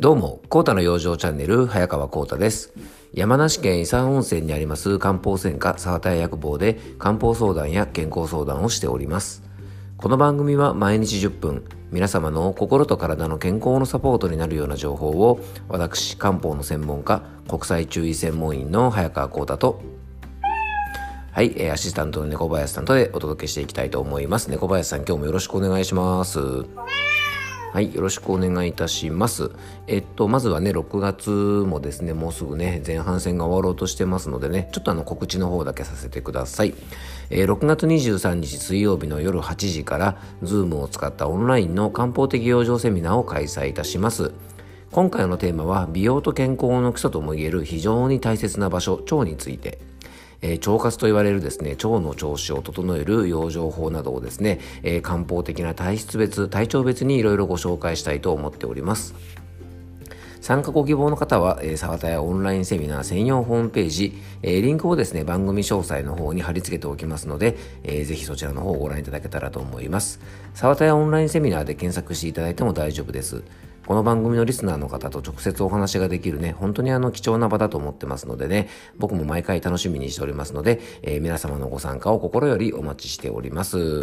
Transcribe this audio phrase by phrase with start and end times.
[0.00, 2.72] どうも、コータの養生チャンネル、早川コータです。
[3.12, 9.42] 山梨県伊佐温泉にあります漢方専科沢田屋薬房で漢方相談や健康相談をしております。
[9.96, 19.80] この番組は毎日10分、皆様の心と体の健康のサポートになるような情報を、私、漢方の専門家、国際中医専門員の早川コータと、
[21.32, 24.48] はい、アシスタントの猫林さんとでお届けしていきたいと思います。
[24.48, 26.38] 猫林さん、今日もよろしくお願いします。
[27.70, 29.50] はい、よろしくお願いいたします。
[29.86, 36.74] えっと、まずはね、6月もですね、もうすぐね、前半戦が終わろうとしてますのでね、ちょっとあの告知の方だけさせてください。
[37.28, 44.32] えー、6月23日水曜日の夜8時から、Zoom を使ったオンラインの漢方的養生セミナーを開催いたします。
[44.90, 49.78] 今回のテーマは、美容と健康の基礎ともいえる非常に大切な場所、腸について。
[50.42, 59.14] えー、腸活と言われるですね、腸の調子を整える養生法などをですね、えー、漢方的な体質別、体調別にいろいろご紹介したいと思っております。
[60.40, 70.20] 参加ご希望の方は、えー、沢田屋オンラインセミナー専用ホームページ、えー、リンクをですね、番組詳細の方に貼り付けておきますので、えー、ぜひそちらの方をご覧いただけたらと思います。
[70.54, 73.42] 沢田屋オンラインセミナーで検索していただいても大丈夫です。
[73.88, 84.02] この番組のリスナーの方と直接お話ができるね、本当にあの貴重な場だと思ってますのでね、僕も毎回楽しみにしておりますので、えー、皆様のご参加を心よりお待ちしております。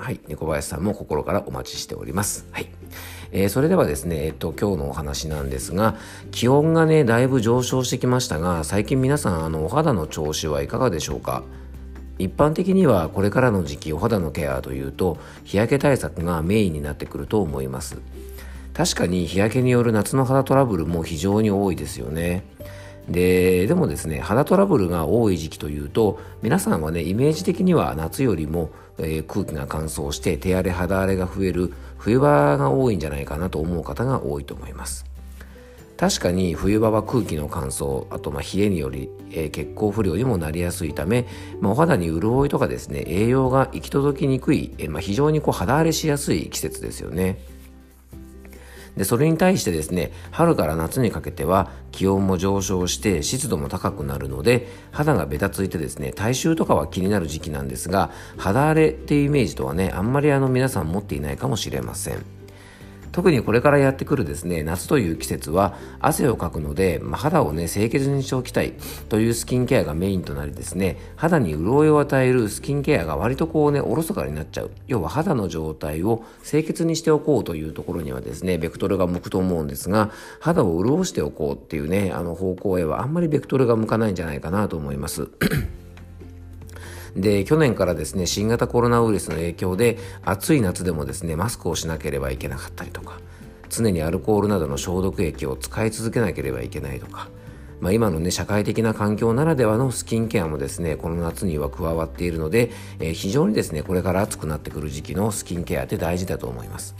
[0.00, 2.48] はい、猫林さんも心からお待ちしております。
[2.50, 2.68] はい。
[3.30, 5.94] えー、それではですね、えっと、今日のお話なんですが、
[6.32, 11.44] 気温がね、だいぶ上昇してきましたが、最近皆さん、あの、お肌の調子はいかがでしょうか？
[12.18, 17.98] 一般的にはこれからの時期お肌のケアというと日焼け対策がメインになってくると思います。
[18.74, 22.44] 確かに日焼けによる夏の肌トラブルも非常に多いですよね。
[23.08, 35.06] ででもですね肌トラブルが多い時期というと皆さんはねイメージ的には夏よりも、えー、空気が乾燥して手荒れ肌荒れが増える冬場が多いんじゃないかなと思う方が多いと思います。
[35.98, 41.26] 確かに冬場は空気の乾燥あとま冷えにより、え、血行不良にもなりやすいため、
[41.60, 47.38] ま、お肌に潤いとかですね栄養が行き届きにくい、え、ま、非常にこう肌荒れしやすい季節ですよね。
[48.96, 62.37] でそれに対してですね春から夏にかけては気温も上昇して湿度も高くなるので肌がベタついてですね体臭とかは気になる時期なんですが肌荒れっていうイメージとはねあんまりあの皆さん持っていないかもしれません。
[63.18, 68.74] 特にこれからやってくるですね夏という季節は汗をかくので、まあ、肌をね清潔にしておきたい
[69.08, 74.70] というスキンケアがメインとなりですね肌に潤いを与えるスキンケアが割とこうねおろそかになっちゃう。
[74.86, 85.28] 要は肌の状態を清潔にしておこうというところにはですねベクトルが向くと思うんですが肌を潤しておこうっていうねあの方向へはあんまりベクトルが向かないんじゃないかなと思います。
[87.18, 93.20] で去年からですね新型コロナウイルスの影響で暑い夏でもですねマスクをしなければいけなかったりとか
[93.68, 97.28] 常にアルコールなどの消毒液を使い続けなければいけないとか、
[97.80, 102.70] まあ、今のね社会的な環境ならではのスキンケアもですねこの夏には加わっているので、
[103.00, 106.94] えー、非常にですねこれから暑くなってくる時期のスキンケアって大事だと思います。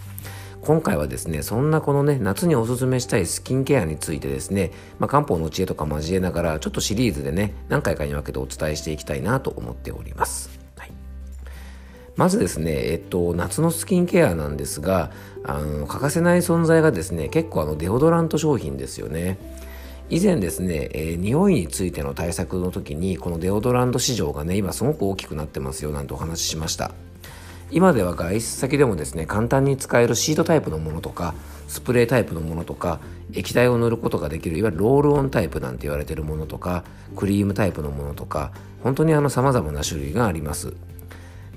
[0.62, 10.50] 今回はですね、そんなこのね、夏におすすめしたいスキンケアについてですね、まあ、漢方の知恵とか交えながら、ちょっとシリーズでね、何回かに分けてお伝えしていきたいなと思っております。
[10.76, 10.92] はい、
[12.16, 15.10] まずですね、えっと、夏のスキンケアなんですが、
[15.44, 19.38] あの、欠かせない存在がですね、結構あの、デオドラント商品ですよね。
[20.10, 26.92] 以前ですね、えー、匂いについての対策の時に、このデオドラント市場がね、今すごく大きくなってますよなんてお話ししました。
[27.70, 31.34] 今では外出先でもですね簡単に使えるシートタイプのものとか
[31.66, 32.98] スプレータイプのものとか
[33.34, 36.84] 液体を塗ることができるいわゆるロールオンタイプなんて言われているものとか
[37.14, 38.52] クリームタイプのものとか
[38.82, 40.74] 本当にあの様々な種類があります。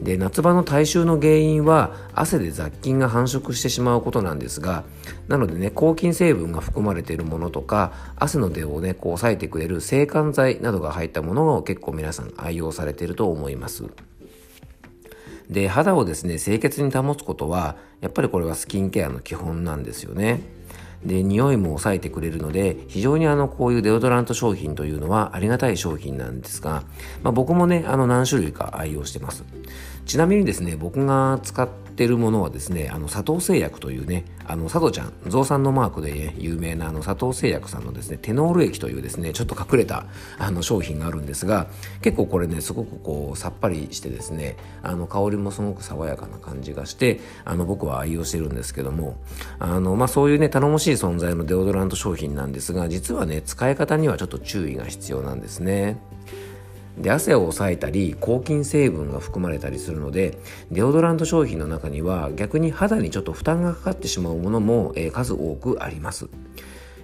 [0.01, 4.83] で夏場の体臭の原因は汗で雑菌が繁殖してしまうことなんですが
[5.27, 13.85] なのでね抗菌成分が含まれているものとか汗の出をねこう抑えてくれる制汗剤などが入ったものを結構皆さん愛用されていると思います。
[15.51, 20.39] で、肌をですね、清潔に保つことは、やっぱりこれはスキンケアの基本なんですよね。
[21.05, 26.83] で、匂いも抑えてくれるので、非常にあの、こういうデオドラント商品というのはありがたい商品なんですが、
[27.23, 29.43] まあ、僕もね、あの、何種類か愛用してます。
[30.05, 40.05] ちなみにですね、僕が使ってるものはですね、あの、佐藤製薬というね、あの、佐藤ちゃん、ゾウさんのマークで、ね、有名なあの、佐藤製薬さんのですね、テノール液というですね、ちょっと隠れた、
[40.37, 41.67] あの、商品があるんですが、
[42.01, 49.15] 結構これね、すごくこう、さっぱりしてですね、あの、香りもすごく爽やかな感じがして、あの、僕は愛用してるんですけども、
[49.59, 55.97] あの、まあ、そういうね、頼もしいしい存在のデオドラント商品なんですが、実はね、使い方にはちょっと注意が必要なんですね。
[56.97, 60.37] で汗を抑えたり抗菌成分が含まれたりするので
[60.71, 66.27] デオドラント商品の中には逆に肌にちょっと負担がかかってしまうものも、えー、数多くあります。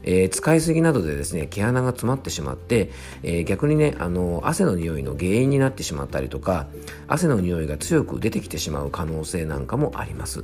[0.04, 2.92] えー、使いすぎなどでですね毛穴が詰まってしまって、
[3.24, 6.68] えー、逆にねあの汗の匂いの原因になってしまったりとか
[7.08, 10.44] 汗の匂いが強く出てきてしまう可能性なんかもあります。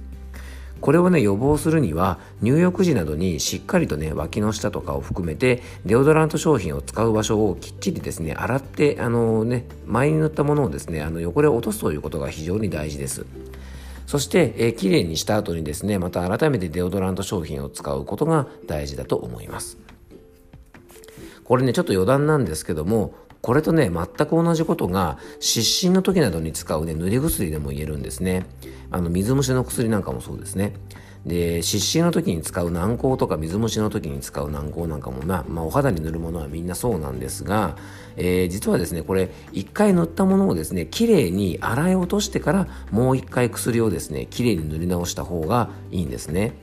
[0.83, 13.25] これをね予防するには入浴時などにしっかりとね脇の下とかを含めてデオドラント商品を使う場所をきっちりですね洗ってあのね前に塗ったものをですねあの汚れを落とすということが非常に大事です。
[14.07, 19.77] そして、えー、きれいにした後にですねまた改めてデオドラント商品を使うことが大事だと思います
[21.45, 28.45] これねちょっと余談なんですけどもこれとね全く同じことが湿疹の時などに使うね塗り薬でも言えるんですね
[28.93, 30.73] あの水虫の薬なんかもそうですね
[31.25, 37.77] で湿疹の時に使う軟膏とか水虫の時に使う軟膏なんかも、まあ、まあ、お肌に塗るものはみんなそうなんですが、
[38.17, 46.53] えー、実はですねこれ一回塗ったものをですねきれいに洗い落としてからもう一回薬をですねきれいに塗り直した方がいいんですね。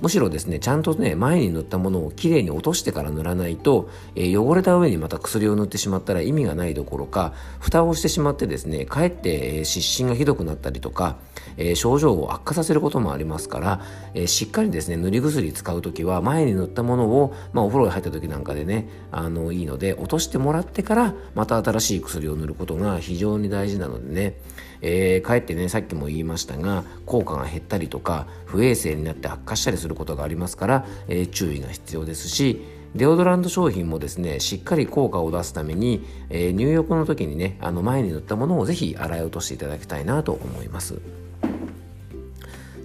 [0.00, 11.16] むしろですねちゃんとね前に塗ったものをきれいに落としてから塗らないと、えー、汚れた上にまた薬を塗ってしまったら意味がないどころか蓋をしてしまってですねかえって、えー、湿疹がひどくなったりとか、
[11.56, 13.80] えー、症状を悪化させることもありますから、
[14.14, 24.36] えしっかりですね塗り薬使う時は前に塗ったものを、まあ、お風呂に入った時なんかでねあのいいので落としてもらってからまた新しい薬を塗ることが非常に大事なのでね。
[24.82, 32.62] えー、かえってねさっきも言いましたが効果が減ったりとか不衛生になって悪化したりすることがありますから、えー、注意が必要ですし
[32.94, 41.00] デオドラント商品もですねしっかり効果を出すために、えー、入浴の時にねあの前に塗ったものをぜひ洗い落としていただきたいなと思います。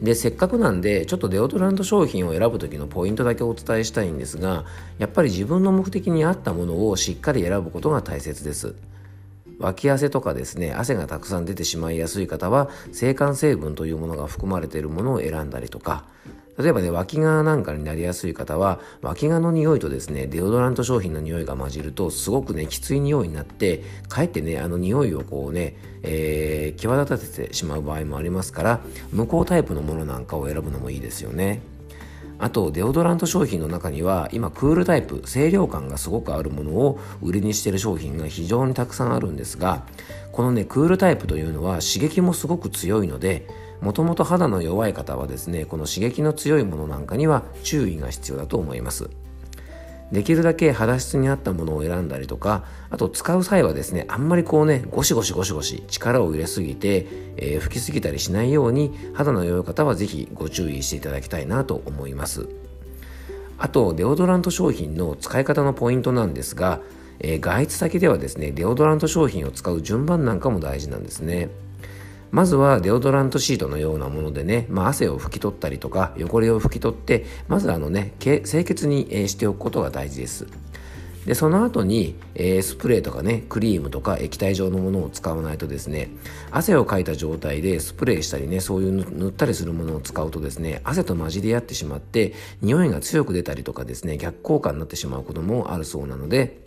[0.01, 4.65] でせっかくなんでちょっとデオドラント商品を選ぶ時のポイントだけお伝えしたいんですが
[4.97, 8.75] やっぱり自分の目的に合ったものをしっかり選ぶことが大切です。
[9.63, 16.05] 脇汗とかですね汗がたくさん出てしまいやすい方は制汗成分というものが含まれているものを選んだりとか
[16.57, 28.81] 例えばね脇がなんかになりやすい方は脇がの匂いとですねデオドラント商品の匂いが混じるとすごくねきつい匂いになってかえってねあの匂いをこうね、えー、際立ててしまう場合もありますから
[29.11, 31.72] 無効タイプのものなんかを選ぶのもいいですよね。
[32.39, 39.85] あとデオドラント商品の中には今クールタイプ清涼感がすごくあるものを売りにしている商品が非常にたくさんあるんですが
[40.31, 43.47] このねクールタイプというのは刺激もすごく強いので
[43.81, 49.09] もともと肌の弱い方はですねこの刺激の強いものなんかには注意が必要だと思います。
[50.13, 62.47] できるだけ肌質に合ったものを選んだりとかあと使う際はですねあんまりこうねゴシゴシゴシゴシ力を入れすぎて、えー、吹きすぎたりしないように肌の良い方は是非ご注意していただきたいなと思います。
[63.57, 66.79] あとデオドラント商品の使い方のポイントなんですが、
[67.19, 71.49] えー、外出先ではですねデオドラント商品を使う順番なんかも大事なんですね。
[72.33, 80.47] まずはデオドラントシートのようなものでね、まあ、汗を拭き取ったりとか汚れを拭き取ってまずあのね清潔に、しておくことが大事です。
[81.27, 86.09] でその後に、えー、スプレーとかねクリームとか液体状のものを使わないとですね
[86.51, 96.59] 汗をかいた状態でスプレーしたりねそういう塗ったりするものを使うとですね汗と混じり合ってしまって匂いが強く出たりとかですね逆効果になってしまうこともあるそうなので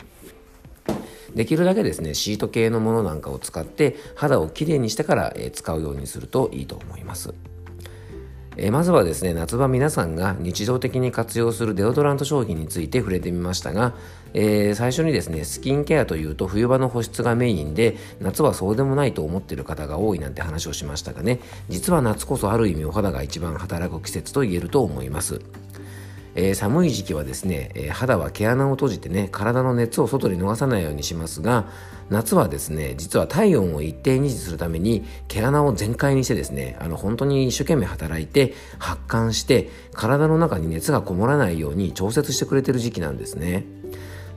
[1.35, 7.33] できるだけですねシート系のものなんかを使って肌をきれいにしてから、え使うようにするといいと思います。
[8.57, 13.93] えまずはですね夏場皆さんが日常的に活用するデオドラント商品について触れてみましたが、
[14.33, 25.39] えー、最初にですねスキンケアというと冬場の保湿がメインで夏はそうでもないと思っている方が多いなんて話をしましたがね実は夏こそある意味お肌が一番働く季節と言えると思います。
[26.39, 31.65] えー、寒い時期はですね、えー、肌は毛穴を閉じてね体の熱を外に逃さないようにしますが
[32.09, 43.65] 夏はですね実は体温を一定に維持するために毛穴を全開にしてですねあの本当に一生懸命働いて発汗して体の中に熱がこもらないように調節してくれてる時期なんですね。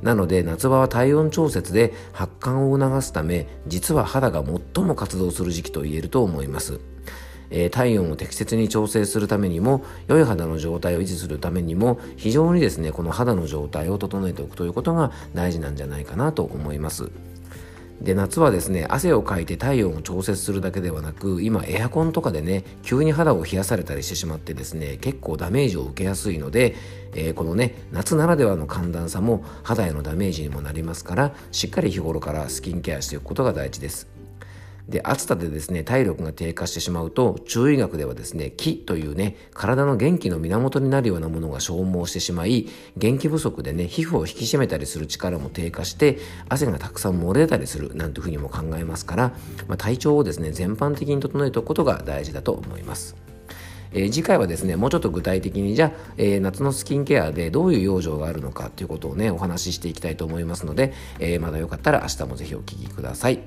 [0.02, 6.80] なので夏場は体温調節で発汗を促すため実は肌が最も活動する時期と言えると思います。
[7.50, 17.10] えー、体温を適切に調整するためにも良い肌の状態を維持するためにも非常にですねこの肌の状態を整えておくということが大事なんじゃないかなと思います。
[18.00, 26.76] で夏はですね汗をかいて体温を調節するだけではなく今エアコンとかでね急に肌を冷やされたりしてしまってですね結構ダメージを受けやすいので、
[27.14, 34.19] えー、このね夏ならではの寒暖差も肌へのダメージにもなりますからしっかり日頃からスキンケアしておくことが大事です。
[34.90, 42.66] で、暑さでですね、体力が低下してしまうと、中医学ではですね、気というね、体の元気の源になるようなものが消耗してしまい、
[42.96, 46.18] 元気不足でね、皮膚を引き締めたりする力も低下して、
[46.48, 49.32] 汗がたくさん漏れたりするなんていうふうにも考えますから、
[49.68, 53.14] まあ、体調をですね、全般的に整えておくことが大事だと思います。
[53.92, 63.40] えー、次回はですねもうちょっと具体的にじゃあ、えー、夏のスキンケアでどういう養生があるのかということをねお話ししていきたいと思いますので、えー、またよかったら明日もぜひお聴きください。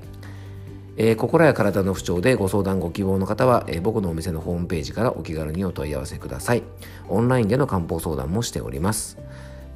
[0.96, 6.62] えー、心や体の不調でご相談ご希望の方は、えー、僕のお店のホームページからお気軽にお問い合わせください。
[7.08, 9.18] オンラインでの漢方相談もしております。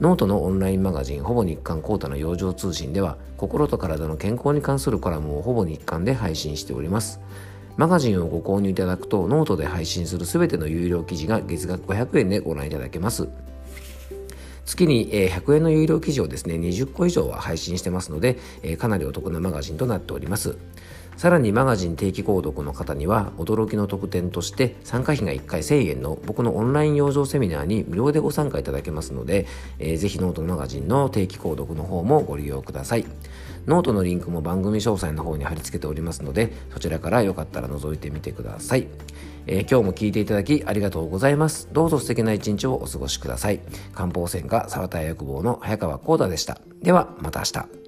[0.00, 7.20] ノートのオンラインマガジンほぼ日刊コータの養生通信では心と体の健康に関するコラムをほぼ日刊で配信しております。
[7.76, 13.28] マガジンをご購入いただくとノートで配信するすべての有料記事が月額500円でご覧いただけます。
[14.68, 18.38] 月に100円の有料記事をですね20個以上は配信してますので
[18.76, 20.58] かなりお得なマガジンとなっております
[21.18, 29.48] さらにマガジン定期購読の方には驚きの特典として参加費が1回1000円の僕のオンライン養生セミナーに無料でご参加いただけますので、
[29.80, 33.04] えー、ぜひノートのマガジンの定期購読の方もご利用ください。
[33.66, 38.86] ノートのリンクも番組詳細の方に貼り付けておりますのでそちらからよかったら覗いてみてください。
[39.48, 41.68] えー、今日も聞いていただきありがとうございます。
[41.72, 43.58] どうぞ素敵な一日をお過ごしください。
[43.92, 46.60] 漢方専科沢田薬房の早川幸太でした。
[46.80, 47.87] ではまた明日。